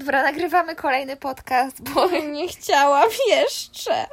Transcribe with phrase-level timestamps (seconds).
[0.00, 2.10] Dobra, nagrywamy kolejny podcast, bo...
[2.32, 4.06] Nie chciałam jeszcze.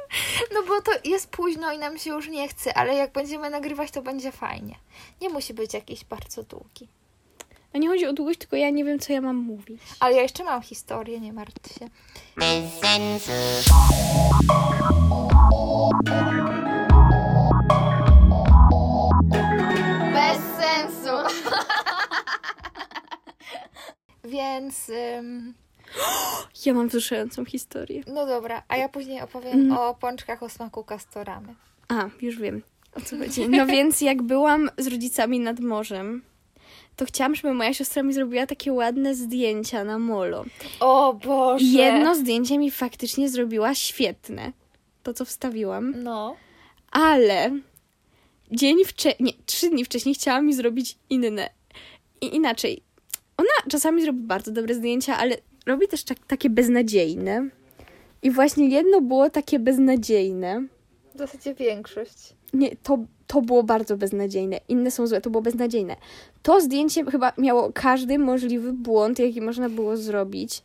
[0.54, 3.90] No bo to jest późno i nam się już nie chce, ale jak będziemy nagrywać,
[3.90, 4.74] to będzie fajnie.
[5.20, 6.88] Nie musi być jakiś bardzo długi.
[7.74, 9.82] A nie chodzi o długość, tylko ja nie wiem, co ja mam mówić.
[10.00, 11.88] Ale ja jeszcze mam historię, nie martw się.
[20.12, 21.38] Bez sensu.
[24.24, 25.54] Więc, ym,
[26.66, 28.02] Ja mam wzruszającą historię.
[28.06, 29.72] no dobra, a ja później opowiem Mm.
[29.78, 31.54] o pączkach o smaku kastoramy.
[31.88, 32.62] A, już wiem,
[32.94, 33.48] o co chodzi.
[33.48, 36.22] No więc jak byłam z rodzicami nad morzem,
[36.96, 40.44] to chciałam, żeby moja siostra mi zrobiła takie ładne zdjęcia na molo.
[40.80, 41.64] O Boże!
[41.64, 44.52] Jedno zdjęcie mi faktycznie zrobiła świetne.
[45.02, 45.94] To, co wstawiłam.
[46.02, 46.36] No.
[46.90, 47.50] Ale
[48.50, 51.50] dzień wcześniej, nie, trzy dni wcześniej chciała mi zrobić inne.
[52.20, 52.82] I inaczej.
[53.36, 55.36] Ona czasami robi bardzo dobre zdjęcia, ale
[55.68, 57.48] robi też tak, takie beznadziejne.
[58.22, 60.66] I właśnie jedno było takie beznadziejne.
[61.14, 62.34] W zasadzie większość.
[62.52, 64.60] Nie, to, to było bardzo beznadziejne.
[64.68, 65.96] Inne są złe, to było beznadziejne.
[66.42, 70.62] To zdjęcie chyba miało każdy możliwy błąd, jaki można było zrobić.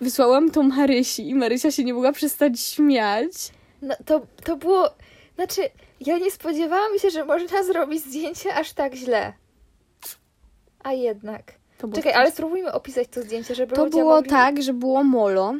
[0.00, 3.32] Wysłałam to Marysi i Marysia się nie mogła przestać śmiać.
[3.82, 4.90] No to, to było.
[5.34, 5.60] Znaczy,
[6.00, 9.32] ja nie spodziewałam się, że można zrobić zdjęcie aż tak źle.
[10.82, 11.52] A jednak.
[11.94, 14.30] Czekaj, ale spróbujmy opisać to zdjęcie, żeby To było mogli...
[14.30, 15.54] tak, że było molo.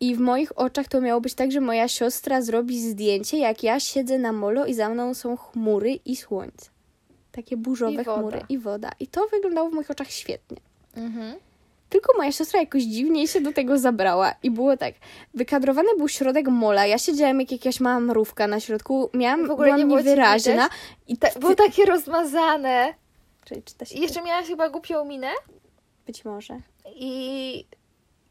[0.00, 3.80] I w moich oczach to miało być tak, że moja siostra zrobi zdjęcie, jak ja
[3.80, 6.70] siedzę na molo i za mną są chmury i słońce.
[7.32, 8.90] Takie burzowe I chmury i woda.
[9.00, 10.56] I to wyglądało w moich oczach świetnie.
[10.96, 11.34] Mhm.
[11.88, 14.94] Tylko moja siostra jakoś dziwnie się do tego zabrała i było tak.
[15.34, 19.68] Wykadrowany był środek mola, ja siedziałam jak jakaś mała mrówka na środku, miałam, W ogóle
[19.68, 20.68] byłam nie niewyraźna.
[21.08, 22.94] I Ta, było takie rozmazane.
[23.48, 25.30] Czekaj, czy ta się I jeszcze miałaś chyba głupią minę.
[26.06, 26.60] Być może.
[26.94, 27.66] I,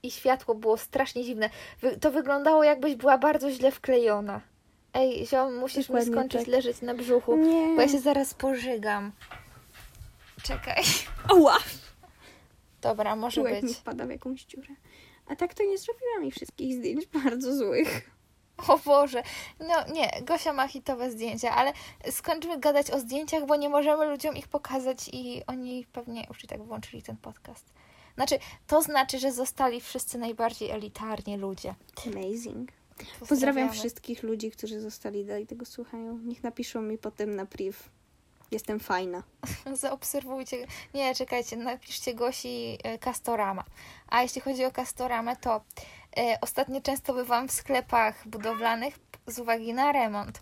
[0.03, 1.49] I światło było strasznie dziwne.
[1.81, 4.41] Wy, to wyglądało jakbyś była bardzo źle wklejona.
[4.93, 6.47] Ej, ziom, musisz mi Dokładnie skończyć tak.
[6.47, 7.75] leżeć na brzuchu, Nie.
[7.75, 9.11] bo ja się zaraz pożygam.
[10.43, 10.83] Czekaj.
[11.31, 11.57] Ała!
[12.81, 13.77] Dobra, może Czułek mi być.
[13.77, 14.67] wpada w jakąś dziurę.
[15.27, 18.11] A tak to nie zrobiła mi wszystkich zdjęć bardzo złych.
[18.67, 19.23] O Boże,
[19.59, 21.73] no nie, Gosia ma hitowe zdjęcia, ale
[22.11, 26.47] skończymy gadać o zdjęciach, bo nie możemy ludziom ich pokazać i oni pewnie już i
[26.47, 27.73] tak włączyli ten podcast.
[28.15, 31.75] Znaczy, to znaczy, że zostali wszyscy najbardziej elitarni ludzie.
[32.05, 32.71] Amazing.
[33.29, 36.17] Pozdrawiam wszystkich ludzi, którzy zostali dalej tego słuchają.
[36.17, 37.75] Niech napiszą mi potem na priv.
[38.51, 39.23] Jestem fajna.
[39.73, 40.67] Zaobserwujcie.
[40.93, 43.63] Nie, czekajcie, napiszcie Gosi e, Castorama.
[44.07, 45.61] A jeśli chodzi o Castoramę, to
[46.41, 50.41] ostatnio często bywam w sklepach budowlanych z uwagi na remont.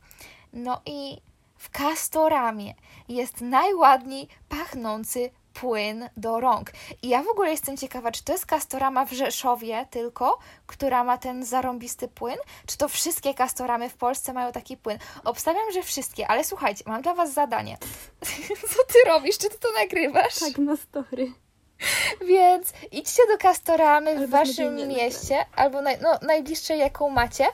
[0.54, 1.22] No i
[1.58, 2.74] w Castoramie
[3.08, 6.72] jest najładniej pachnący płyn do rąk.
[7.02, 11.18] I ja w ogóle jestem ciekawa, czy to jest Castorama w Rzeszowie tylko, która ma
[11.18, 14.98] ten zarąbisty płyn, czy to wszystkie Castoramy w Polsce mają taki płyn.
[15.24, 17.78] Obstawiam, że wszystkie, ale słuchajcie, mam dla Was zadanie.
[18.76, 19.38] Co Ty robisz?
[19.38, 20.40] Czy Ty to nagrywasz?
[20.40, 21.34] Tak, na story.
[22.28, 27.46] Więc idźcie do Castoramy w Albo waszym nie mieście, albo naj, no, najbliższej, jaką macie.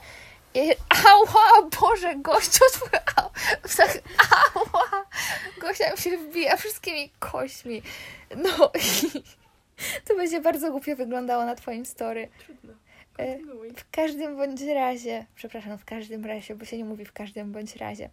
[0.54, 0.70] I,
[1.06, 3.30] ała, Boże, gościu, twój, au,
[3.76, 4.02] tak,
[4.54, 5.06] ała,
[5.60, 7.82] Gosia mi się wbija wszystkimi kośćmi.
[8.36, 9.22] No i
[10.08, 12.28] to będzie bardzo głupio wyglądało na twoim story.
[12.38, 12.72] Trudno.
[13.18, 13.38] E,
[13.76, 17.76] W każdym bądź razie, przepraszam, w każdym razie, bo się nie mówi w każdym bądź
[17.76, 18.10] razie.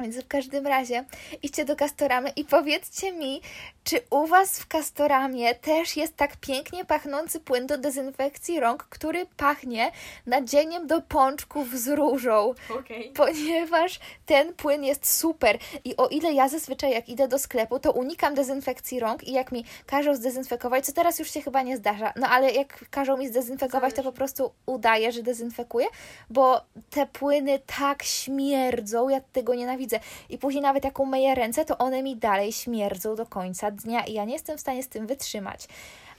[0.00, 1.04] Więc w każdym razie
[1.42, 3.40] idźcie do Castoramy i powiedzcie mi,
[3.84, 9.26] czy u Was w Castoramie też jest tak pięknie pachnący płyn do dezynfekcji rąk, który
[9.36, 9.92] pachnie
[10.26, 12.54] nadzieniem do pączków z różą?
[12.78, 13.12] Okej.
[13.14, 17.92] ponieważ ten płyn jest super i o ile ja zazwyczaj jak idę do sklepu, to
[17.92, 22.12] unikam dezynfekcji rąk i jak mi każą zdezynfekować, co teraz już się chyba nie zdarza,
[22.16, 25.86] no ale jak każą mi zdezynfekować, to po prostu udaję, że dezynfekuję,
[26.30, 29.83] bo te płyny tak śmierdzą, ja tego nienawidzę
[30.28, 34.12] i później nawet jak umyję ręce, to one mi dalej śmierdzą do końca dnia i
[34.12, 35.68] ja nie jestem w stanie z tym wytrzymać.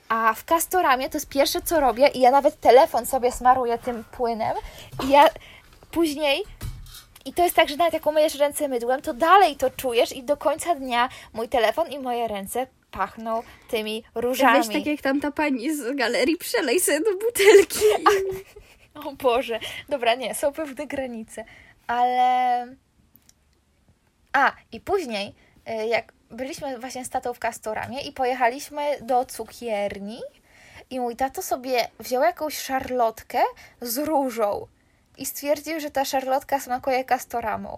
[0.09, 4.03] A w Castoramie to jest pierwsze, co robię i ja nawet telefon sobie smaruję tym
[4.03, 4.55] płynem
[5.03, 5.25] i ja
[5.91, 6.43] później
[7.25, 10.23] i to jest tak, że nawet jak umyjesz ręce mydłem, to dalej to czujesz i
[10.23, 14.57] do końca dnia mój telefon i moje ręce pachną tymi różami.
[14.57, 17.79] Weź tak jak tamta pani z galerii, przelej sobie do butelki.
[19.05, 19.59] O Boże,
[19.89, 21.45] dobra, nie, są pewne granice,
[21.87, 22.67] ale...
[24.35, 25.35] A, i później,
[25.69, 30.21] y, jak byliśmy właśnie z tatą w Castoramie i pojechaliśmy do cukierni
[30.89, 33.39] i mój tato sobie wziął jakąś szarlotkę
[33.81, 34.67] z różą
[35.17, 37.77] i stwierdził, że ta szarlotka smakuje Castoramą.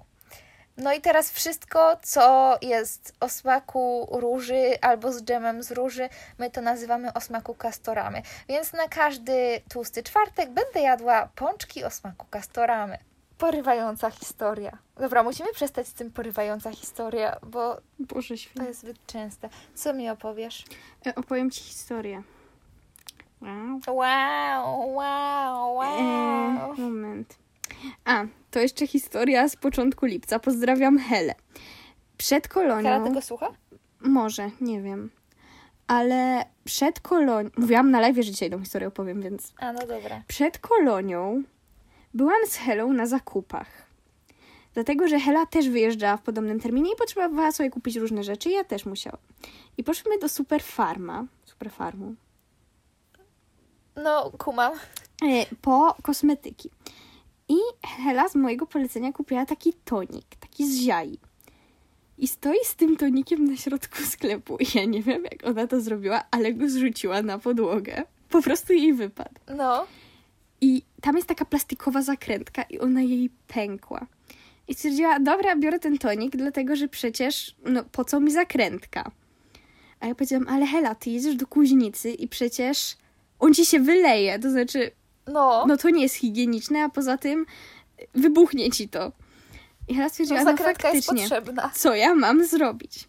[0.78, 6.52] No i teraz wszystko, co jest o smaku róży albo z dżemem z róży, my
[6.52, 8.22] to nazywamy o smaku kastoramy.
[8.50, 12.98] Więc na każdy tłusty czwartek będę jadła pączki o smaku kastoramy.
[13.38, 14.78] Porywająca historia.
[15.00, 19.50] Dobra, musimy przestać z tym porywająca historia, bo Boże to jest zbyt częste.
[19.76, 20.66] Co mi opowiesz?
[21.08, 22.24] E, Opowiem ci historię.
[23.42, 23.80] Wow.
[23.88, 26.74] Wow, wow, wow.
[26.74, 27.38] E, moment.
[28.06, 30.40] A, to jeszcze historia z początku lipca.
[30.40, 31.36] Pozdrawiam Helę.
[32.18, 32.90] Przed kolonią...
[32.90, 33.48] Kara tego słucha?
[34.00, 35.10] Może, nie wiem.
[35.88, 37.50] Ale przed kolonią...
[37.58, 39.54] Mówiłam na live, że dzisiaj tą historię opowiem, więc...
[39.58, 40.22] A, no dobra.
[40.28, 41.44] Przed kolonią
[42.18, 43.68] byłam z Helą na zakupach.
[44.74, 48.50] Dlatego, że Hela też wyjeżdżała w podobnym terminie i potrzebowała sobie kupić różne rzeczy.
[48.50, 49.20] i Ja też musiałam.
[49.78, 51.26] I poszliśmy do Super Farma.
[51.46, 52.16] Super Farmu.
[53.96, 54.74] No, kumam.
[55.24, 56.70] e, po kosmetyki.
[57.50, 57.56] I
[58.04, 61.20] Hela z mojego polecenia kupiła taki tonik, taki z ziai.
[62.18, 64.58] I stoi z tym tonikiem na środku sklepu.
[64.76, 68.04] Ja nie wiem, jak ona to zrobiła, ale go zrzuciła na podłogę.
[68.30, 69.36] Po prostu jej wypadł.
[69.58, 69.86] No.
[70.62, 74.06] I tam jest taka plastikowa zakrętka i ona jej pękła.
[74.68, 79.12] I stwierdziła, dobra, biorę ten tonik, dlatego że przecież, no po co mi zakrętka?
[80.00, 82.98] A ja powiedziałam, ale Hela, ty jedziesz do kuźnicy i przecież
[83.40, 84.92] on ci się wyleje, to znaczy
[85.28, 85.66] No.
[85.68, 87.46] no to nie jest higieniczne, a poza tym
[88.16, 89.12] wybuchnie ci to.
[89.88, 91.72] I Hela stwierdziła, no no, faktycznie, potrzebna.
[91.76, 93.08] co ja mam zrobić?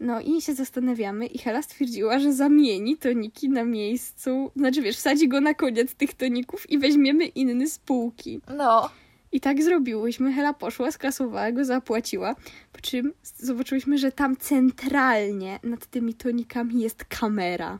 [0.00, 5.28] No i się zastanawiamy i Hela stwierdziła, że zamieni toniki na miejscu, znaczy wiesz, wsadzi
[5.28, 8.40] go na koniec tych toników i weźmiemy inny z półki.
[8.56, 8.90] No.
[9.32, 10.32] I tak zrobiłyśmy.
[10.32, 12.34] Hela poszła, skasowała go, zapłaciła.
[12.72, 17.78] Po czym zobaczyłyśmy, że tam centralnie nad tymi tonikami jest kamera.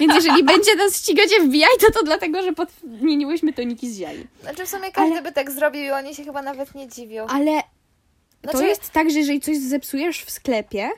[0.00, 4.26] Więc jeżeli będzie nas ścigać FBI, to to dlatego, że podmieniłyśmy toniki z jaj.
[4.42, 7.26] Znaczy w sumie każdy Ale- by tak zrobił i oni się chyba nawet nie dziwią.
[7.26, 7.62] Ale
[8.50, 10.90] Znaczy, to jest tak, że jeżeli coś zepsujesz w sklepie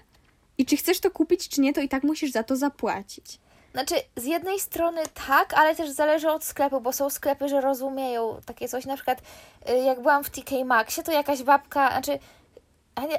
[0.58, 3.38] i czy chcesz to kupić, czy nie, to i tak musisz za to zapłacić.
[3.72, 8.40] Znaczy, z jednej strony tak, ale też zależy od sklepu, bo są sklepy, że rozumieją
[8.46, 8.86] takie coś.
[8.86, 9.22] Na przykład,
[9.70, 12.18] y, jak byłam w TK Maxie, to jakaś babka, znaczy,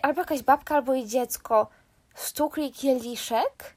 [0.01, 1.67] albo jakaś babka, albo jej dziecko
[2.15, 3.75] stukli kieliszek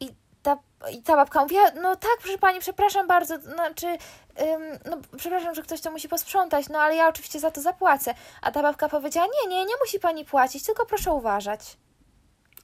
[0.00, 0.08] i
[0.42, 0.58] ta,
[0.92, 3.86] i ta babka mówiła, no tak, proszę pani, przepraszam bardzo, znaczy,
[4.84, 8.14] no przepraszam, że ktoś to musi posprzątać, no ale ja oczywiście za to zapłacę.
[8.42, 11.76] A ta babka powiedziała, nie, nie, nie musi pani płacić, tylko proszę uważać.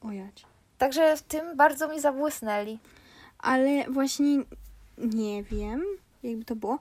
[0.03, 0.45] Ojać.
[0.79, 2.79] Także w tym bardzo mi zabłysnęli.
[3.39, 4.39] Ale właśnie
[4.99, 5.85] nie wiem,
[6.23, 6.79] jakby to było.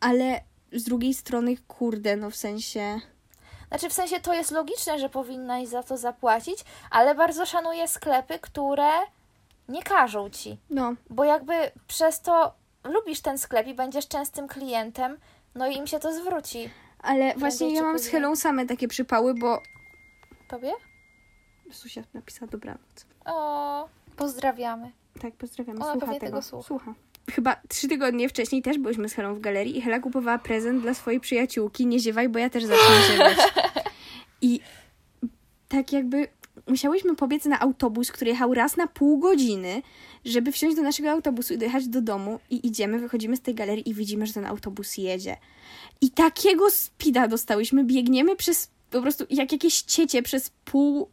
[0.00, 0.40] Ale
[0.72, 3.00] z drugiej strony, kurde, no w sensie.
[3.68, 8.38] Znaczy, w sensie to jest logiczne, że powinnaś za to zapłacić, ale bardzo szanuję sklepy,
[8.38, 8.90] które
[9.68, 10.58] nie każą ci.
[10.70, 12.54] No, Bo jakby przez to
[12.88, 15.16] lubisz ten sklep i będziesz częstym klientem,
[15.54, 16.70] no i im się to zwróci.
[16.98, 18.06] ale właśnie ja mam z.
[18.06, 19.62] Helą same takie przypały, bo.
[20.48, 20.72] Tobie?
[21.70, 23.06] Susia napisała dobranoc.
[23.24, 24.92] O, pozdrawiamy.
[25.22, 25.82] Tak, pozdrawiam.
[25.82, 26.18] Ona Słucha tego.
[26.26, 26.68] tego słucha.
[26.68, 26.94] Słucha.
[27.30, 30.94] Chyba trzy tygodnie wcześniej też byliśmy z Helą w galerii i Hela kupowała prezent dla
[30.94, 31.86] swojej przyjaciółki.
[31.86, 33.38] Nie ziewaj, bo ja też zacznę ziewać.
[34.42, 34.60] I
[35.68, 36.28] tak jakby
[36.66, 39.82] musiałyśmy pobiec na autobus, który jechał raz na pół godziny,
[40.24, 43.88] żeby wsiąść do naszego autobusu i dojechać do domu i idziemy, wychodzimy z tej galerii
[43.90, 45.36] i widzimy, że ten autobus jedzie.
[46.00, 51.08] I takiego spida dostałyśmy, biegniemy przez po prostu jak jakieś ciecie przez pół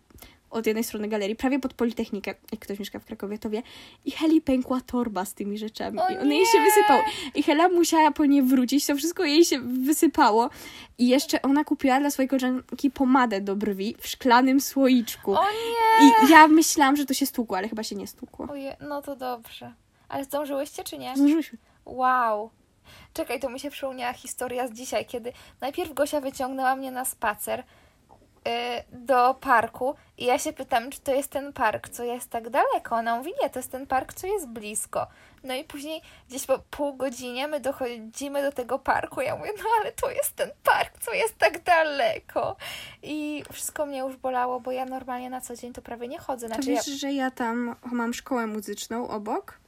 [0.56, 3.64] od jednej strony galerii, prawie pod Politechnikę, jak ktoś mieszka w Krakowie, to wie.
[4.06, 6.00] I Heli pękła torba z tymi rzeczami.
[6.00, 6.66] O I one jej się nie!
[6.66, 7.04] wysypały.
[7.36, 10.50] I Hela musiała po nie wrócić, to wszystko jej się wysypało.
[10.98, 15.34] I jeszcze ona kupiła dla swojej koleżanki pomadę do brwi w szklanym słoiczku.
[15.34, 16.08] O nie!
[16.08, 18.48] I ja myślałam, że to się stłukło, ale chyba się nie stłukło.
[18.52, 19.74] Oje, no to dobrze.
[20.10, 21.16] Ale zdążyłyście czy nie?
[21.16, 21.58] Zdążyłyśmy.
[21.86, 22.50] Wow.
[23.14, 27.64] Czekaj, to mi się przypomniała historia z dzisiaj, kiedy najpierw Gosia wyciągnęła mnie na spacer
[28.92, 32.96] do parku i ja się pytam, czy to jest ten park, co jest tak daleko.
[32.96, 35.08] Ona mówi, nie, to jest ten park, co jest blisko.
[35.44, 39.22] No i później gdzieś po pół godzinie my dochodzimy do tego parku.
[39.22, 42.56] Ja mówię, no ale to jest ten park, co jest tak daleko.
[43.04, 46.48] I wszystko mnie już bolało, bo ja normalnie na co dzień to prawie nie chodzę.
[46.48, 49.60] To Znaczy, ja, wiesz, że ja tam mam szkołę muzyczną obok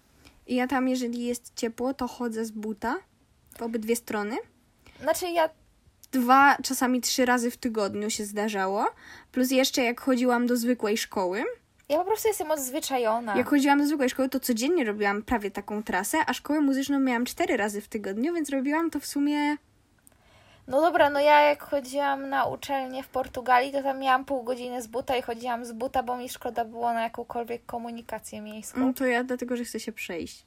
[0.48, 2.96] i ja tam, jeżeli jest ciepło, to chodzę z buta
[3.58, 4.38] w obydwie strony.
[5.02, 5.50] znaczy ja
[6.12, 8.86] Dwa, czasami trzy razy w tygodniu się zdarzało.
[9.32, 11.44] Plus jeszcze jak chodziłam do zwykłej szkoły.
[11.90, 13.38] Ja po prostu jestem odzwyczajona.
[13.38, 17.26] Jak chodziłam do zwykłej szkoły, to codziennie robiłam prawie taką trasę, a szkołę muzyczną miałam
[17.26, 19.58] cztery razy w tygodniu, więc robiłam to w sumie...
[20.68, 24.82] No dobra, no ja jak chodziłam na uczelnię w Portugalii, to tam miałam pół godziny
[24.82, 28.78] z buta i chodziłam z buta, bo mi szkoda było na jakąkolwiek komunikację miejską.
[28.78, 30.46] Mm, To ja dlatego, że chcę się przejść.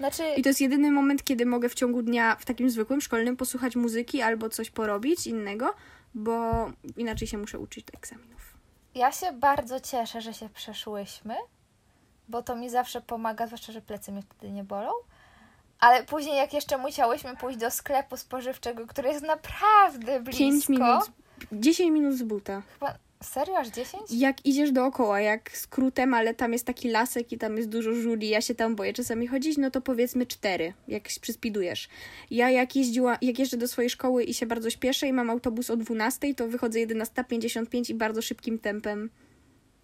[0.00, 3.36] Znaczy, I to jest jedyny moment, kiedy mogę w ciągu dnia w takim zwykłym szkolnym
[3.36, 5.74] posłuchać muzyki albo coś porobić innego,
[6.14, 6.66] bo
[6.96, 8.54] inaczej się muszę uczyć do egzaminów.
[8.94, 11.34] ja się bardzo cieszę, że się przeszłyśmy,
[12.28, 14.92] bo to mi zawsze pomaga, zwłaszcza, że plecy mnie wtedy nie bolą.
[15.80, 20.38] Ale później, jak jeszcze musiałyśmy pójść do sklepu spożywczego, który jest naprawdę blisko.
[20.38, 21.10] 5 minut,
[21.52, 22.62] 10 minut z buta.
[22.72, 24.02] Chyba, serio, aż 10?
[24.10, 28.28] Jak idziesz dookoła, jak skrótem, ale tam jest taki lasek i tam jest dużo żuli,
[28.28, 31.88] ja się tam boję czasami chodzić, no to powiedzmy 4, jak przyspidujesz.
[32.30, 35.70] Ja jak jeździła, jak jeżdżę do swojej szkoły i się bardzo śpieszę i mam autobus
[35.70, 39.10] o 12, to wychodzę 11.55 i bardzo szybkim tempem.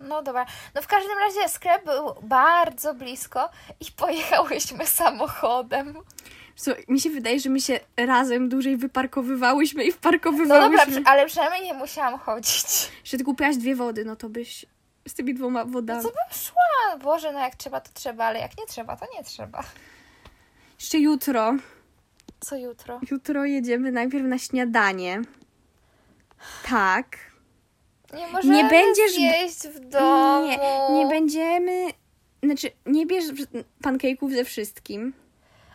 [0.00, 0.46] No dobra.
[0.74, 3.50] No w każdym razie sklep był bardzo blisko
[3.80, 5.96] i pojechałyśmy samochodem.
[6.56, 10.76] So, mi się wydaje, że my się razem dłużej wyparkowywałyśmy i No wparkowywałyśmy.
[10.78, 12.90] dobra, przy- ale przynajmniej nie musiałam chodzić.
[13.04, 14.66] Że ty kupiłaś dwie wody, no to byś
[15.08, 16.02] z tymi dwoma wodami.
[16.02, 16.96] Co bym szła?
[17.02, 19.64] Boże, no jak trzeba, to trzeba, ale jak nie trzeba, to nie trzeba.
[20.80, 21.54] Jeszcze jutro.
[22.40, 23.00] Co jutro?
[23.10, 25.22] Jutro jedziemy najpierw na śniadanie.
[26.68, 27.16] Tak.
[28.14, 30.46] Nie możemy Nie będziesz- zjeść w domu.
[30.48, 30.58] Nie,
[30.94, 31.86] nie będziemy.
[32.42, 33.24] Znaczy, nie bierz
[33.84, 35.12] pancake'ów ze wszystkim.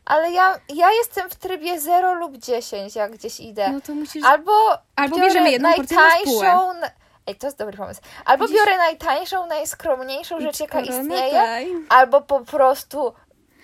[0.06, 3.70] Ale ja, ja jestem w trybie 0 lub 10, jak gdzieś idę.
[3.70, 4.24] No to musisz.
[4.26, 4.52] Albo,
[4.96, 6.74] Albo bierzemy jedną najtańszą...
[6.74, 6.90] na-
[7.28, 8.02] Ej, to jest dobry pomysł.
[8.26, 8.60] Albo Widzisz?
[8.60, 13.14] biorę najtańszą, najskromniejszą rzecz, jaka istnieje, albo po prostu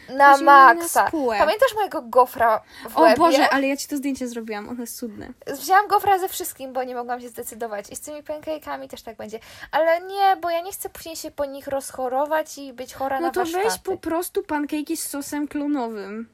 [0.10, 1.08] na maksa.
[1.08, 1.38] spółę.
[1.38, 3.16] Pamiętasz mojego gofra w O łebie?
[3.18, 5.34] Boże, ale ja ci to zdjęcie zrobiłam, ono jest cudne.
[5.48, 7.90] Wzięłam gofra ze wszystkim, bo nie mogłam się zdecydować.
[7.92, 9.40] I z tymi pancake'ami też tak będzie.
[9.72, 13.28] Ale nie, bo ja nie chcę później się po nich rozchorować i być chora No
[13.28, 13.80] na to weź warsztaty.
[13.84, 16.30] po prostu pancake'i z sosem klonowym.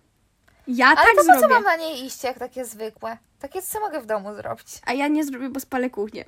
[0.68, 1.40] Ja Ale tak to po zrobię.
[1.42, 3.18] co mam na nie iść, jak takie zwykłe?
[3.40, 4.68] Takie co mogę w domu zrobić.
[4.86, 6.26] A ja nie zrobię, bo spalę kuchnię.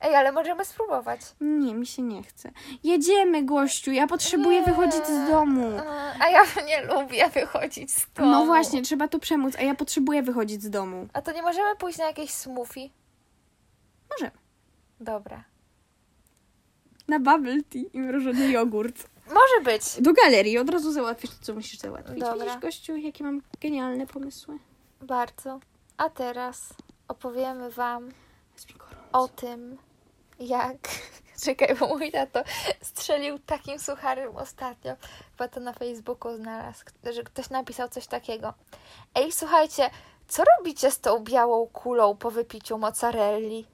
[0.00, 1.20] Ej, ale możemy spróbować.
[1.40, 2.50] Nie, mi się nie chce.
[2.84, 4.66] Jedziemy, gościu, ja potrzebuję Nie.
[4.66, 5.80] wychodzić z domu.
[6.20, 8.30] A ja nie lubię wychodzić z domu.
[8.30, 11.08] No właśnie, trzeba to przemóc, a ja potrzebuję wychodzić z domu.
[11.12, 12.88] A to nie możemy pójść na jakieś smoothie?
[14.10, 14.38] Możemy.
[15.00, 15.44] Dobra.
[17.08, 19.08] Na bubble tea i mrożony jogurt.
[19.26, 19.82] Może być.
[20.00, 22.20] Do galerii, od razu załatwisz to, co musisz załatwić.
[22.20, 22.44] Dobra.
[22.44, 24.58] Widzisz, gościu, jakie mam genialne pomysły.
[25.00, 25.60] Bardzo.
[25.96, 26.74] A teraz
[27.08, 28.08] opowiemy Wam
[29.12, 29.78] o tym,
[30.38, 30.78] jak.
[31.44, 32.42] Czekaj, bo mój tato
[32.82, 34.96] strzelił takim sucharem ostatnio.
[35.30, 38.54] Chyba to na Facebooku znalazł, że ktoś napisał coś takiego.
[39.14, 39.90] Ej, słuchajcie,
[40.28, 43.66] co robicie z tą białą kulą po wypiciu mozzarelli?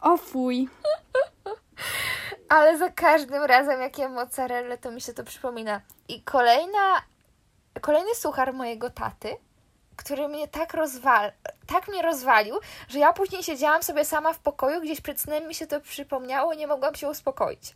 [0.00, 0.68] O fuj.
[2.48, 5.80] Ale za każdym razem, jak jem mozzarellę, to mi się to przypomina.
[6.08, 7.02] I kolejna,
[7.80, 9.36] kolejny suchar mojego taty,
[9.98, 11.32] który mnie tak rozwal,
[11.66, 12.54] tak mnie rozwalił,
[12.88, 16.54] że ja później siedziałam sobie sama w pokoju, gdzieś przed snem mi się to przypomniało,
[16.54, 17.74] nie mogłam się uspokoić.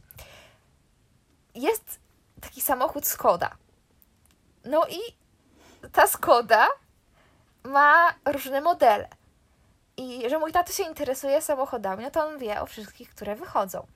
[1.54, 2.00] Jest
[2.40, 3.50] taki samochód Skoda.
[4.64, 4.98] No i
[5.92, 6.68] ta Skoda
[7.62, 9.08] ma różne modele.
[9.96, 13.86] I że mój tato się interesuje samochodami, no to on wie o wszystkich, które wychodzą.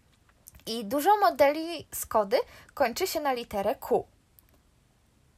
[0.67, 2.37] I dużo modeli Skody
[2.75, 4.07] kończy się na literę Q.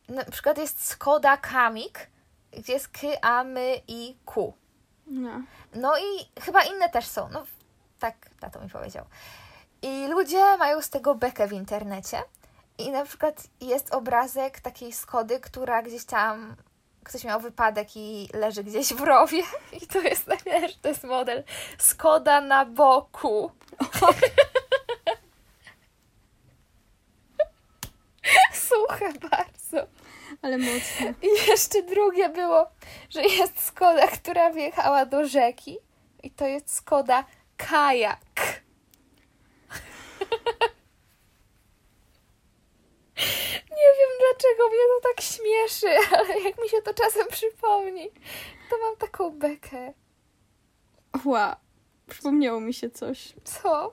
[0.09, 2.11] Na przykład jest Skoda Kamik,
[2.52, 4.52] gdzie jest K, A, M, I, Q.
[5.07, 5.43] No.
[5.75, 7.28] No i chyba inne też są.
[7.28, 7.47] No
[7.99, 9.05] tak, tato mi powiedział.
[9.83, 12.23] I ludzie mają z tego bekę w internecie.
[12.78, 16.57] I na przykład jest obrazek takiej Skody, która gdzieś tam
[17.05, 19.43] ktoś miał wypadek i leży gdzieś w rowie.
[19.83, 21.45] I to jest, wiesz, to jest model
[21.78, 23.50] Skoda na boku.
[28.88, 29.87] Suche bardzo.
[30.42, 31.07] Ale mocno.
[31.23, 32.66] I jeszcze drugie było,
[33.11, 35.78] że jest Skoda, która wjechała do rzeki
[36.23, 37.25] i to jest Skoda
[37.57, 38.18] kajak.
[43.71, 48.11] Nie wiem dlaczego mnie to tak śmieszy, ale jak mi się to czasem przypomni,
[48.71, 49.92] to mam taką bekę.
[51.25, 51.57] Ła.
[52.09, 53.35] Przypomniało mi się coś.
[53.45, 53.92] Co?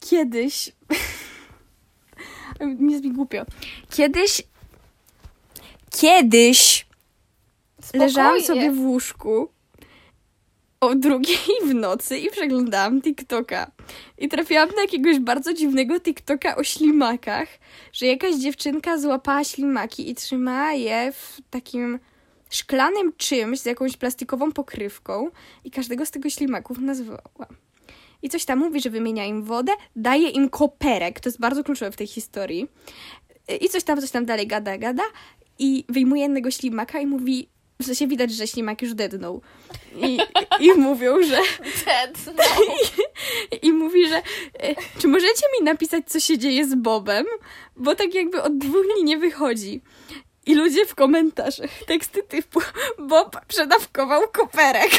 [0.00, 0.72] Kiedyś.
[2.60, 3.44] Nie jest mi głupio.
[3.90, 4.42] Kiedyś.
[5.90, 6.86] Kiedyś
[7.94, 8.46] leżałam Spokojnie.
[8.46, 9.48] sobie w łóżku
[10.80, 13.70] o drugiej w nocy i przeglądałam TikToka.
[14.18, 17.48] I trafiłam na jakiegoś bardzo dziwnego TikToka o ślimakach,
[17.92, 21.98] że jakaś dziewczynka złapała ślimaki i trzymała je w takim
[22.50, 25.30] szklanym czymś z jakąś plastikową pokrywką
[25.64, 27.48] i każdego z tego ślimaków nazwała.
[28.24, 31.92] I coś tam mówi, że wymienia im wodę, daje im koperek, to jest bardzo kluczowe
[31.92, 32.68] w tej historii.
[33.60, 35.02] I coś tam, coś tam dalej gada, gada
[35.58, 37.48] i wyjmuje jednego ślimaka i mówi
[37.82, 39.42] w sensie widać, że ślimak już dednął.
[39.96, 40.18] I,
[40.60, 41.38] i mówią, że...
[41.84, 42.44] Dead, no.
[43.62, 44.16] I mówi, że
[44.58, 47.26] e, czy możecie mi napisać, co się dzieje z Bobem?
[47.76, 49.80] Bo tak jakby od dwóch dni nie wychodzi.
[50.46, 52.60] I ludzie w komentarzach, teksty typu
[52.98, 54.90] Bob przedawkował koperek.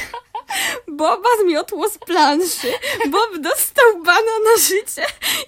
[0.87, 2.73] Boba zmiotło z planszy.
[3.07, 5.05] Bob dostał bana na życie.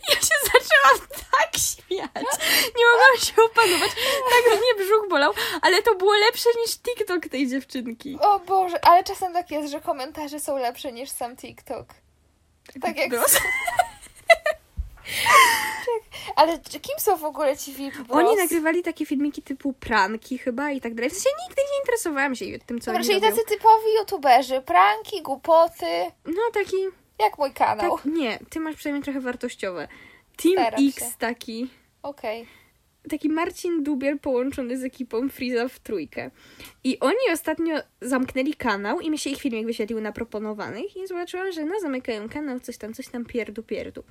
[0.10, 2.40] Ja się zaczęłam tak śmiać.
[2.78, 3.92] Nie mogłam się opanować.
[4.30, 8.18] Tak mnie brzuch bolał, ale to było lepsze niż TikTok tej dziewczynki.
[8.22, 11.88] O Boże, ale czasem tak jest, że komentarze są lepsze niż sam TikTok.
[12.82, 13.12] Tak jak...
[16.38, 18.10] Ale czy- kim są w ogóle ci VIP Bros?
[18.10, 21.10] Oni nagrywali takie filmiki typu pranki chyba i tak dalej.
[21.10, 23.30] W sensie nigdy nie interesowałam się tym, co Dobra, oni czyli robią.
[23.36, 25.86] tacy typowi youtuberzy, pranki, głupoty,
[26.26, 26.76] No taki...
[27.20, 27.98] jak mój kanał.
[27.98, 29.88] Tak, nie, ty masz przynajmniej trochę wartościowe.
[30.44, 31.06] Team Staram X się.
[31.20, 31.68] taki.
[32.04, 32.48] Okej.
[33.10, 36.32] Taki Marcin Dubiel połączony z ekipą Freeza w trójkę.
[36.84, 41.52] I oni ostatnio zamknęli kanał i mi się ich filmik wyświetlił na proponowanych i zobaczyłam,
[41.52, 44.04] że no zamykają kanał, coś tam, coś tam, pierdu, pierdu.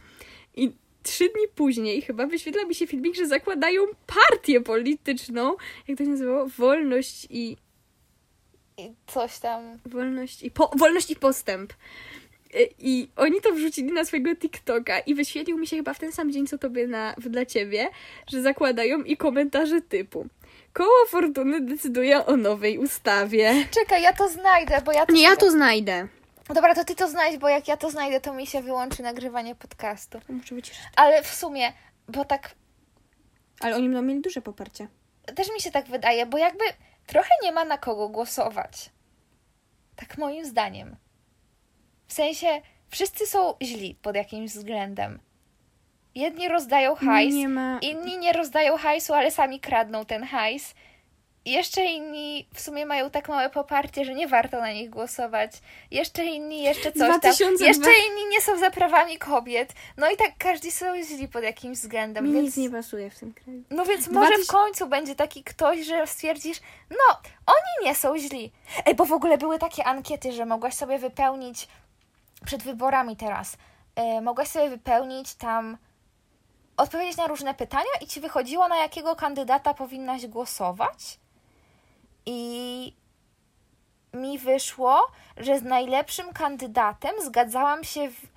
[0.54, 0.72] I
[1.06, 5.56] trzy dni później chyba wyświetla mi się filmik, że zakładają partię polityczną,
[5.88, 6.46] jak to się nazywało?
[6.46, 7.56] Wolność i...
[8.78, 9.78] I coś tam.
[9.86, 11.72] Wolność i, po, wolność i postęp.
[12.54, 16.12] Y, I oni to wrzucili na swojego TikToka i wyświetlił mi się chyba w ten
[16.12, 17.88] sam dzień, co tobie na, dla ciebie,
[18.30, 20.26] że zakładają i komentarze typu
[20.72, 23.66] Koło Fortuny decyduje o nowej ustawie.
[23.70, 25.12] Czekaj, ja to znajdę, bo ja to...
[25.12, 26.08] Nie, ja to znajdę.
[26.54, 29.54] Dobra, to ty to znajdź, bo jak ja to znajdę, to mi się wyłączy nagrywanie
[29.54, 30.20] podcastu.
[30.28, 30.82] Muszę wyciszyć.
[30.96, 31.72] Ale w sumie,
[32.08, 32.54] bo tak
[33.60, 34.88] Ale oni będą mieli duże poparcie.
[35.36, 36.64] też mi się tak wydaje, bo jakby
[37.06, 38.90] trochę nie ma na kogo głosować.
[39.96, 40.96] Tak moim zdaniem.
[42.06, 45.20] W sensie, wszyscy są źli pod jakimś względem.
[46.14, 47.48] Jedni rozdają hajs, Nie
[47.82, 50.74] inni nie rozdają hajsu, ale sami kradną ten hajs.
[51.46, 55.50] Jeszcze inni w sumie mają tak małe poparcie, że nie warto na nich głosować.
[55.90, 57.20] Jeszcze inni jeszcze coś tam.
[57.20, 59.72] 2002 Jeszcze inni nie są za prawami kobiet.
[59.96, 62.24] No i tak każdy są źli pod jakimś względem.
[62.24, 62.44] Mi więc...
[62.44, 63.62] nic nie pasuje w tym kraju.
[63.70, 66.60] No więc może w końcu będzie taki ktoś, że stwierdzisz,
[66.90, 68.52] no, oni nie są źli.
[68.86, 71.68] Ej, bo w ogóle były takie ankiety, że mogłaś sobie wypełnić
[72.44, 73.56] przed wyborami teraz.
[73.96, 75.78] E, mogłaś sobie wypełnić tam,
[76.76, 81.18] odpowiedzieć na różne pytania i ci wychodziło, na jakiego kandydata powinnaś głosować.
[82.26, 82.92] I
[84.14, 85.02] mi wyszło,
[85.36, 88.36] że z najlepszym kandydatem zgadzałam się w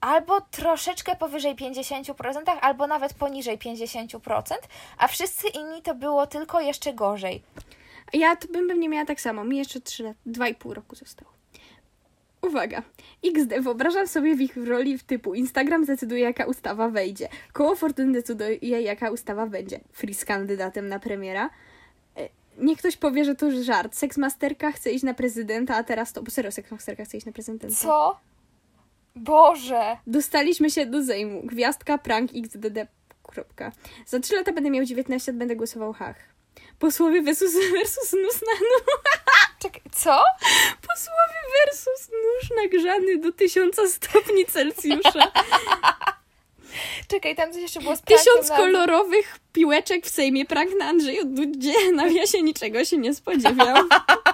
[0.00, 2.14] albo troszeczkę powyżej 50%,
[2.60, 4.54] albo nawet poniżej 50%,
[4.98, 7.42] a wszyscy inni to było tylko jeszcze gorzej.
[8.12, 9.44] Ja to bym pewnie miała tak samo.
[9.44, 11.30] Mi jeszcze 3 lat, 2,5 roku zostało.
[12.42, 12.82] Uwaga.
[13.24, 13.60] XD.
[13.60, 17.28] Wyobrażam sobie w ich roli w typu Instagram decyduje, jaka ustawa wejdzie.
[17.52, 19.80] Koło Fortuny decyduje, jaka ustawa będzie.
[19.92, 21.50] Free z kandydatem na premiera.
[22.58, 23.96] E, Niech ktoś powie, że to żart.
[23.96, 26.22] Seksmasterka chce iść na prezydenta, a teraz to...
[26.22, 27.76] Bo serio, seksmasterka chce iść na prezydenta.
[27.76, 28.20] Co?
[29.16, 29.96] Boże!
[30.06, 31.42] Dostaliśmy się do Sejmu.
[31.44, 32.86] Gwiazdka, prank, xdd.
[33.22, 33.72] Kropka.
[34.06, 36.16] Za 3 lata będę miał 19 lat, będę głosował hach.
[36.78, 38.82] Posłowie versus, versus nóż na nóż.
[39.58, 40.22] Czekaj, co?
[40.88, 45.32] Posłowie versus nóż nagrzany do 1000 stopni Celsjusza.
[47.08, 50.46] Czekaj, tam coś jeszcze było z Tysiąc na- kolorowych piłeczek w Sejmie.
[50.46, 51.92] Prank na Andrzeju Dudzie.
[51.92, 53.88] Nawiasie niczego się nie spodziewam.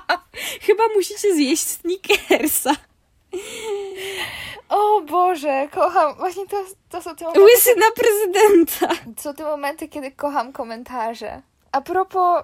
[0.66, 2.72] Chyba musicie zjeść Snickersa.
[4.68, 6.16] O Boże, kocham.
[6.16, 8.88] Właśnie to, to są te momenty, Łysy na prezydenta.
[9.16, 11.42] to są te momenty, kiedy kocham komentarze.
[11.72, 12.42] A propos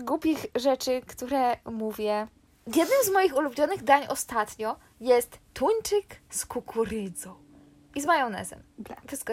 [0.00, 2.26] głupich rzeczy, które mówię.
[2.66, 7.34] Jednym z moich ulubionych dań ostatnio jest tuńczyk z kukurydzą
[7.98, 8.62] i z majonezem.
[9.06, 9.32] Wszystko.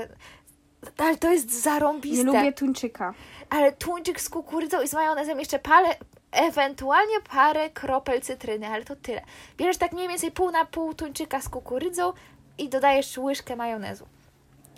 [0.97, 2.17] Ale to jest zarąbiste.
[2.17, 3.13] Nie lubię tuńczyka.
[3.49, 5.89] Ale tuńczyk z kukurydzą i z majonezem, jeszcze parę,
[6.31, 9.21] ewentualnie parę kropel cytryny, ale to tyle.
[9.57, 12.13] Bierzesz tak mniej więcej pół na pół tuńczyka z kukurydzą
[12.57, 14.05] i dodajesz łyżkę majonezu.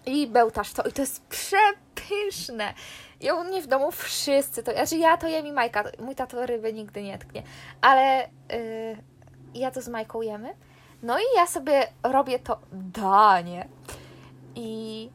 [0.06, 2.74] I bełtasz to i to jest przepyszne.
[3.22, 6.46] I u mnie w domu wszyscy to, znaczy ja to jem i Majka, mój tato
[6.46, 7.44] ryby nigdy nie tknie,
[7.82, 8.98] ale yy,
[9.54, 10.56] ja to z Majką jemy.
[11.04, 13.68] No i ja sobie robię to danie
[14.56, 15.10] i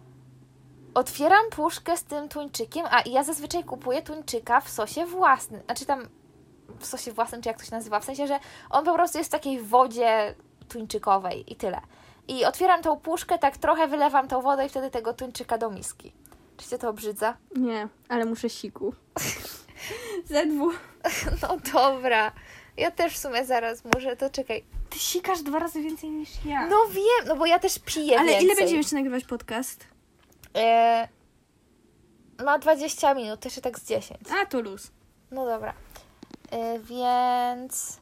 [0.95, 6.09] otwieram puszkę z tym tuńczykiem, a ja zazwyczaj kupuję tuńczyka w sosie własnym, znaczy tam
[6.79, 8.39] w sosie własnym, czy jak to się nazywa, w sensie, że
[8.71, 10.35] on po prostu jest w takiej wodzie
[10.69, 11.81] tuńczykowej i tyle.
[12.29, 16.13] I otwieram tą puszkę, tak trochę wylewam tą wodę i wtedy tego tuńczyka do miski.
[16.57, 17.37] Czy cię to obrzydza?
[17.57, 18.95] Nie, ale muszę siku.
[20.25, 20.71] Zedwu.
[21.43, 22.33] No dobra.
[22.77, 24.65] Ja też w sumie zaraz muszę, to czekaj.
[24.93, 26.67] Ty sikasz dwa razy więcej niż ja.
[26.67, 28.47] No wiem, no bo ja też piję ale więcej.
[28.47, 29.87] ile będziemy jeszcze nagrywać podcast?
[30.57, 31.09] E,
[32.45, 34.21] ma 20 minut, też tak z 10.
[34.43, 34.91] A, to luz.
[35.31, 35.75] No dobra.
[36.53, 38.01] Y, więc...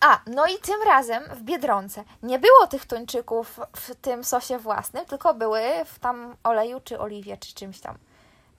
[0.00, 5.06] A, no i tym razem w Biedronce nie było tych tuńczyków w tym sosie własnym,
[5.06, 7.98] tylko były w tam oleju czy oliwie, czy czymś tam.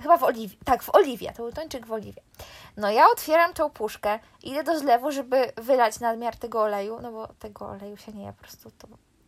[0.01, 2.21] Chyba w oliwie, tak, w oliwie, to był tuńczyk w oliwie.
[2.77, 7.27] No ja otwieram tą puszkę, idę do zlewu, żeby wylać nadmiar tego oleju, no bo
[7.27, 8.87] tego oleju się nie je, po prostu to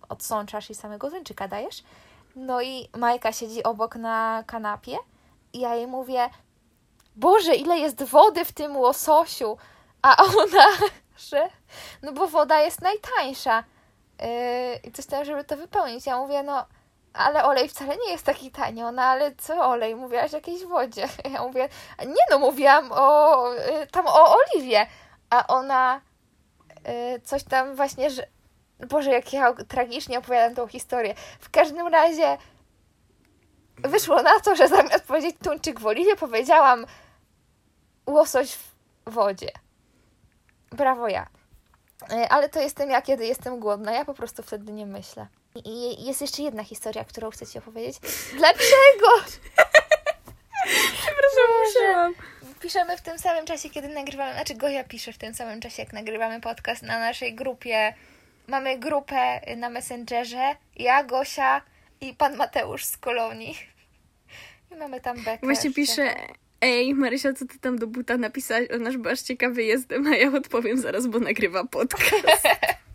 [0.10, 1.84] odsączasz i samego tuńczyka dajesz.
[2.36, 4.98] No i Majka siedzi obok na kanapie
[5.54, 6.30] i ja jej mówię,
[7.16, 9.58] Boże, ile jest wody w tym łososiu,
[10.02, 10.68] a ona,
[11.30, 11.50] że
[12.02, 13.64] no bo woda jest najtańsza
[14.20, 14.28] yy,
[14.84, 16.06] i coś tam, żeby to wypełnić.
[16.06, 16.66] Ja mówię, no
[17.14, 19.96] ale olej wcale nie jest taki tanio, no ale co olej?
[19.96, 21.08] Mówiłaś o jakiejś wodzie.
[21.34, 21.70] Ja mówię,
[22.06, 24.88] nie no, mówiłam o, yy, tam o oliwie,
[25.30, 26.02] a ona
[26.88, 28.28] yy, coś tam właśnie, że
[28.90, 31.16] Boże, jak ja tragicznie opowiadam tą historię.
[31.40, 32.38] W każdym razie
[33.78, 36.86] wyszło na to, że zamiast powiedzieć tuńczyk w oliwie, powiedziałam
[38.08, 38.72] łosoś w
[39.06, 39.52] wodzie.
[40.72, 41.28] Brawo ja.
[42.12, 43.92] E, Ale to jestem ja, kiedy jestem głodna.
[43.92, 45.28] Ja po prostu wtedy nie myślę.
[45.56, 48.00] I jest jeszcze jedna historia, którą chcę Ci opowiedzieć.
[48.38, 49.08] Dlaczego?
[50.94, 52.14] Przepraszam, musiałam.
[52.62, 55.94] Piszemy w tym samym czasie, kiedy nagrywamy, znaczy Goja pisze w tym samym czasie, jak
[55.94, 57.94] nagrywamy podcast na naszej grupie.
[58.48, 61.62] Mamy grupę na Messengerze, ja, Gosia
[62.02, 63.58] i pan Mateusz z Kolonii.
[64.72, 65.40] I mamy tam bekę.
[65.44, 66.16] Właśnie pisze,
[66.62, 68.68] ej Marysia, co ty tam do buta napisałaś?
[68.90, 72.48] Że była aż ciekawy jestem, a ja odpowiem zaraz, bo nagrywa podcast.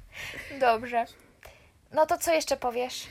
[0.60, 1.06] Dobrze.
[1.96, 3.06] No to co jeszcze powiesz?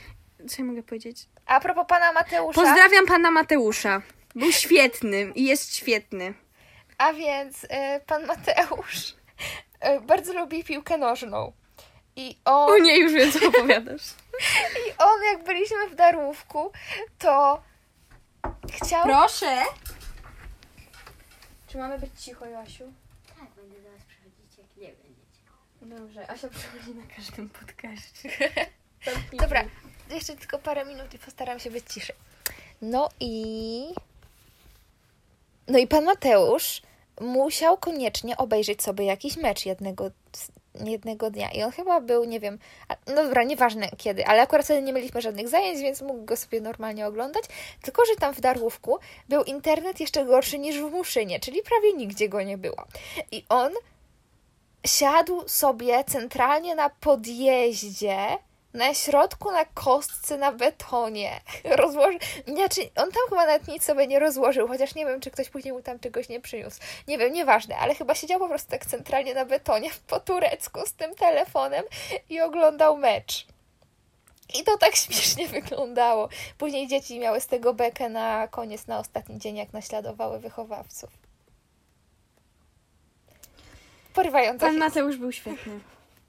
[0.48, 1.28] Co ja mogę powiedzieć?
[1.46, 2.60] A propos pana Mateusza.
[2.60, 4.02] Pozdrawiam pana Mateusza.
[4.34, 6.34] Był świetny i jest świetny.
[6.98, 7.68] A więc y,
[8.06, 11.52] pan Mateusz y, bardzo lubi piłkę nożną.
[12.16, 14.02] I on, O nie, już wiem, co opowiadasz.
[14.88, 16.72] I on, jak byliśmy w Darłówku,
[17.18, 17.62] to
[18.72, 19.02] chciał...
[19.04, 19.62] Proszę.
[21.66, 22.92] Czy mamy być cicho, Joasiu?
[23.40, 25.40] Tak, będę do was przychodzić, jak nie będziecie.
[25.88, 28.28] Dobrze, Asia przychodzi na każdym podcaście.
[29.42, 29.64] Dobra,
[30.10, 32.16] jeszcze tylko parę minut i postaram się być ciszej.
[32.82, 33.94] No i...
[35.68, 36.82] No i pan Mateusz
[37.20, 40.10] musiał koniecznie obejrzeć sobie jakiś mecz jednego,
[40.84, 41.50] jednego dnia.
[41.50, 42.58] I on chyba był, nie wiem,
[43.06, 46.60] no dobra, nieważne kiedy, ale akurat wtedy nie mieliśmy żadnych zajęć, więc mógł go sobie
[46.60, 47.44] normalnie oglądać.
[47.82, 52.28] Tylko, że tam w Darłówku był internet jeszcze gorszy niż w Muszynie, czyli prawie nigdzie
[52.28, 52.84] go nie było.
[53.32, 53.72] I on
[54.86, 58.38] siadł sobie centralnie na podjeździe,
[58.74, 61.40] na środku, na kostce, na betonie.
[61.64, 62.20] Rozłożył.
[62.46, 65.74] Znaczy, on tam chyba nawet nic sobie nie rozłożył, chociaż nie wiem, czy ktoś później
[65.74, 66.80] mu tam czegoś nie przyniósł.
[67.08, 70.92] Nie wiem, nieważne, ale chyba siedział po prostu tak centralnie na betonie po turecku z
[70.92, 71.84] tym telefonem
[72.30, 73.46] i oglądał mecz.
[74.54, 76.28] I to tak śmiesznie wyglądało.
[76.58, 81.25] Później dzieci miały z tego bekę na koniec, na ostatni dzień, jak naśladowały wychowawców.
[84.16, 84.76] Porywająca Pan.
[84.76, 85.80] Mateusz był świetny.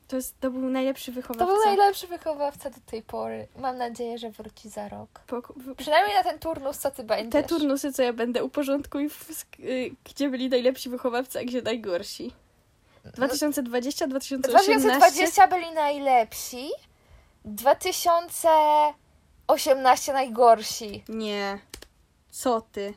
[0.07, 1.45] To, jest, to był najlepszy wychowawca.
[1.45, 3.47] To był najlepszy wychowawca do tej pory.
[3.59, 5.09] Mam nadzieję, że wróci za rok.
[5.55, 7.43] W- Przynajmniej na ten turnus, co ty będziesz.
[7.43, 12.33] Te turnusy, co ja będę uporządkuj, w, y, gdzie byli najlepsi wychowawcy, a gdzie najgorsi.
[13.05, 14.89] 2020, 2018.
[14.89, 16.69] 2020 byli najlepsi.
[17.45, 21.03] 2018 najgorsi.
[21.09, 21.59] Nie.
[22.31, 22.93] Co ty?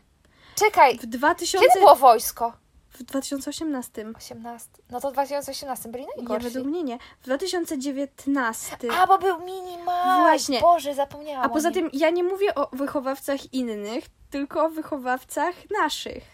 [0.54, 1.66] Czekaj, W 2000...
[1.66, 2.52] kiedy było wojsko?
[3.00, 4.04] W 2018.
[4.16, 4.68] 18.
[4.90, 6.44] No to w 2018 byli Nie, najgorsi.
[6.44, 6.98] według mnie nie.
[7.20, 8.76] W 2019.
[8.98, 10.20] A, bo był minimal.
[10.20, 10.60] Właśnie.
[10.60, 11.46] Boże, zapomniałam.
[11.46, 16.24] A poza tym ja nie mówię o wychowawcach innych, tylko o wychowawcach naszych.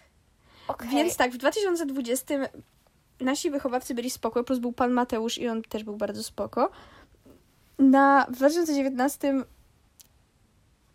[0.68, 0.88] Okej.
[0.88, 2.34] Więc tak, w 2020
[3.20, 6.70] nasi wychowawcy byli spoko, plus był pan Mateusz i on też był bardzo spoko.
[7.78, 9.34] Na, w 2019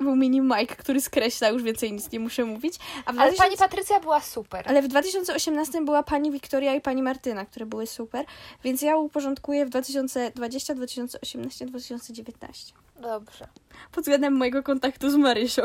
[0.02, 2.76] był mini Mike, który skreśla, już więcej nic nie muszę mówić.
[3.06, 4.66] Ale 2000 pani Patrycja była super.
[4.70, 8.26] ale w 2018 była pani Wiktoria i pani Martyna, które były super,
[8.64, 12.74] więc ja uporządkuję w 2020, 2018, 2019.
[12.96, 13.48] Dobrze.
[13.92, 15.62] Pod względem mojego kontaktu z Marysią.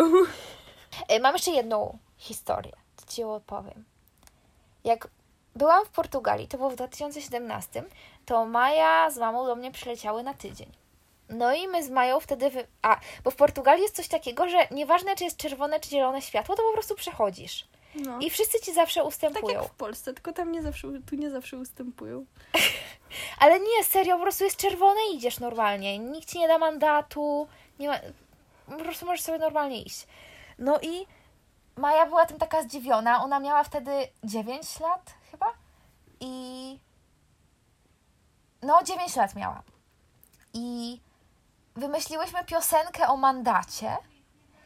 [1.08, 3.84] E, Mam jeszcze jedną historię, to ci ją opowiem.
[4.84, 5.08] Jak
[5.56, 7.84] byłam w Portugalii, to było w 2017,
[8.26, 10.72] to Maja z mamą do mnie przyleciały na tydzień.
[11.28, 12.50] No i my z Mają wtedy.
[12.50, 12.66] Wy...
[12.82, 16.56] A, bo w Portugalii jest coś takiego, że nieważne czy jest czerwone czy zielone światło,
[16.56, 17.68] to po prostu przechodzisz.
[17.94, 18.18] No.
[18.20, 19.62] I wszyscy ci zawsze tak ustępują.
[19.62, 22.24] jak w Polsce, tylko tam nie zawsze, tu nie zawsze ustępują.
[23.40, 25.98] Ale nie, serio, po prostu jest czerwone i idziesz normalnie.
[25.98, 27.48] Nikt ci nie da mandatu.
[27.78, 27.98] Nie ma...
[28.66, 30.06] Po prostu możesz sobie normalnie iść.
[30.58, 31.06] No i
[31.76, 33.22] Maja była tym taka zdziwiona.
[33.22, 33.90] Ona miała wtedy
[34.24, 35.46] 9 lat chyba.
[36.20, 36.78] I...
[38.62, 39.62] No, 9 lat miała.
[40.54, 41.00] I
[41.76, 43.96] wymyśliłyśmy piosenkę o mandacie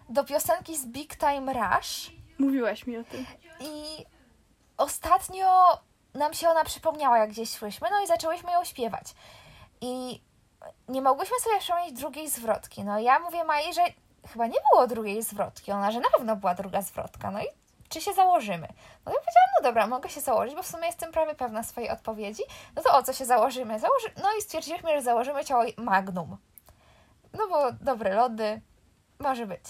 [0.09, 2.11] do piosenki z Big Time Rush.
[2.39, 3.27] Mówiłaś mi o tym.
[3.61, 4.07] I
[4.77, 5.79] ostatnio
[6.15, 9.15] nam się ona przypomniała, jak gdzieś szłyśmy, no i zaczęłyśmy ją śpiewać.
[9.81, 10.23] I
[10.89, 12.85] nie mogłyśmy sobie przypomnieć drugiej zwrotki.
[12.85, 13.83] No ja mówię Mai, że
[14.33, 15.73] chyba nie było drugiej zwrotki.
[15.73, 17.31] Ona, że na pewno była druga zwrotka.
[17.31, 17.47] No i
[17.89, 18.69] czy się założymy?
[19.07, 21.91] No ja powiedziałam, no dobra, mogę się założyć, bo w sumie jestem prawie pewna swojej
[21.91, 22.43] odpowiedzi.
[22.77, 23.79] No to o co się założymy?
[23.79, 24.07] Założy...
[24.23, 26.37] No i stwierdziliśmy, że założymy ciało Magnum.
[27.33, 28.61] No bo dobre lody,
[29.19, 29.65] może być.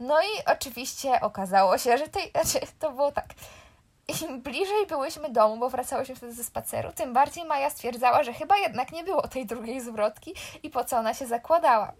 [0.00, 3.26] No i oczywiście okazało się, że tej, znaczy, to było tak.
[4.22, 8.56] Im bliżej byłyśmy domu, bo wracałyśmy wtedy ze spaceru, tym bardziej Maja stwierdzała, że chyba
[8.56, 11.92] jednak nie było tej drugiej zwrotki i po co ona się zakładała.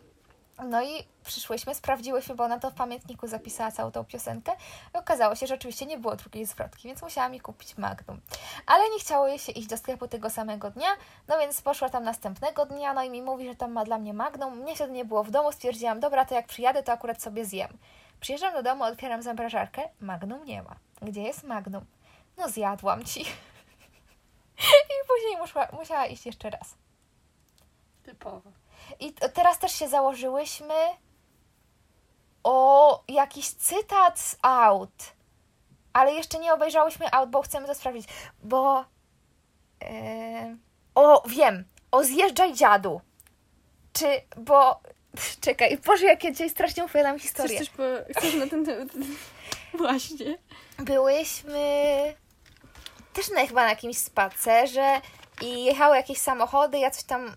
[0.62, 4.52] No i przyszłyśmy, sprawdziłyśmy, bo ona to w pamiętniku zapisała całą tą piosenkę
[4.94, 8.20] i okazało się, że oczywiście nie było drugiej zwrotki, więc musiała mi kupić Magnum.
[8.66, 10.88] Ale nie chciało jej się iść do sklepu tego samego dnia,
[11.28, 14.14] no więc poszła tam następnego dnia, no i mi mówi, że tam ma dla mnie
[14.14, 14.58] Magnum.
[14.58, 17.78] Mnie wtedy nie było w domu, stwierdziłam, dobra, to jak przyjadę, to akurat sobie zjem.
[18.20, 20.76] Przyjeżdżam do domu, otwieram zamrażarkę, Magnum nie ma.
[21.02, 21.86] Gdzie jest Magnum?
[22.38, 23.20] No zjadłam ci.
[24.92, 26.74] I później musiała, musiała iść jeszcze raz.
[28.02, 28.61] Typowo.
[29.00, 30.74] I teraz też się założyłyśmy
[32.44, 35.12] o jakiś cytat z Out.
[35.92, 38.08] Ale jeszcze nie obejrzałyśmy Out, bo chcemy to sprawdzić.
[38.42, 38.84] Bo.
[39.84, 40.56] e,
[40.94, 41.64] o, wiem.
[41.90, 43.00] O zjeżdżaj dziadu.
[43.92, 44.06] Czy.
[44.36, 44.80] Bo.
[45.40, 47.58] Czekaj, Boże, jak ja dzisiaj strasznie opowiadam Chcesz historię.
[47.58, 47.82] coś po...
[48.18, 48.88] Chcesz na ten temat...
[49.78, 50.38] Właśnie.
[50.78, 52.14] byłyśmy
[53.12, 55.00] też na, chyba na jakimś spacerze
[55.40, 57.36] i jechały jakieś samochody, ja coś tam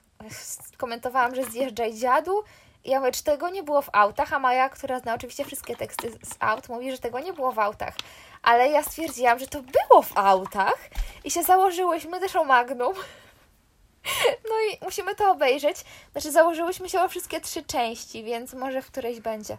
[0.77, 2.43] komentowałam, że zjeżdżaj dziadu
[2.85, 5.75] i ja mówię, czy tego nie było w autach, a Maja, która zna oczywiście wszystkie
[5.75, 7.93] teksty z aut, mówi, że tego nie było w autach.
[8.41, 10.77] Ale ja stwierdziłam, że to było w autach
[11.23, 12.93] i się założyłyśmy też o Magnum.
[14.49, 15.77] No i musimy to obejrzeć.
[16.11, 19.57] Znaczy założyłyśmy się o wszystkie trzy części, więc może w którejś będzie.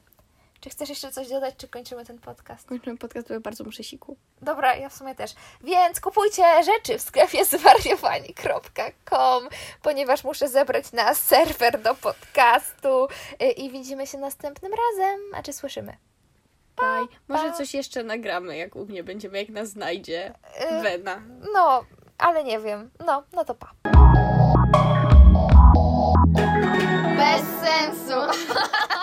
[0.61, 2.69] Czy chcesz jeszcze coś dodać, czy kończymy ten podcast?
[2.69, 4.17] Kończymy podcast, bo ja bardzo muszę siku.
[4.43, 5.35] Dobra, ja w sumie też.
[5.65, 9.49] Więc kupujcie rzeczy w sklepie zwariowani.com,
[9.83, 13.09] ponieważ muszę zebrać na serwer do podcastu
[13.43, 15.21] Y, i widzimy się następnym razem.
[15.35, 15.97] A czy słyszymy?
[16.77, 17.07] Bye.
[17.29, 17.57] Może pa.
[17.57, 20.35] coś jeszcze nagramy, jak u mnie będziemy, jak nas znajdzie
[20.71, 21.23] Y, Wena.
[21.55, 21.85] No,
[22.19, 22.91] ale nie wiem.
[23.07, 23.71] No, no to pa.
[27.17, 28.43] Bez sensu.